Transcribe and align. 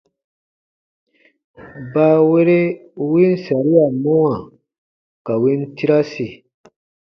Baawere 1.93 2.59
u 3.01 3.03
win 3.11 3.33
saria 3.45 3.85
mɔwa 4.01 4.33
ka 5.25 5.33
win 5.41 5.61
tirasi. 5.75 6.27